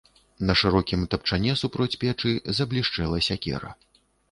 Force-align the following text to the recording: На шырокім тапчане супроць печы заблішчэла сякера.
На 0.49 0.53
шырокім 0.61 1.03
тапчане 1.11 1.51
супроць 1.63 1.99
печы 2.05 2.33
заблішчэла 2.63 3.23
сякера. 3.29 3.79